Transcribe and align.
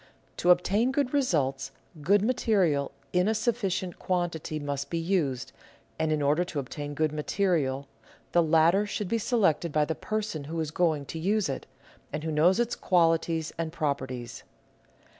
To 0.37 0.49
obtain 0.49 0.91
good 0.91 1.13
results, 1.13 1.69
good 2.01 2.23
material 2.23 2.91
in 3.13 3.27
a 3.27 3.35
sufficient 3.35 3.99
quantity 3.99 4.57
must 4.57 4.89
be 4.89 4.97
used, 4.97 5.51
and, 5.99 6.11
in 6.11 6.23
order 6.23 6.43
to 6.43 6.57
obtain 6.57 6.95
good 6.95 7.11
material, 7.11 7.87
the 8.31 8.41
latter 8.41 8.87
should 8.87 9.07
be 9.09 9.19
selected 9.19 9.71
by 9.71 9.85
the 9.85 9.93
person 9.93 10.45
who 10.45 10.59
is 10.59 10.71
going 10.71 11.05
to 11.05 11.19
use 11.19 11.49
it, 11.49 11.67
and 12.11 12.23
who 12.23 12.31
knows 12.31 12.59
its 12.59 12.75
qualities 12.75 13.53
and 13.59 13.71
properties. 13.71 14.41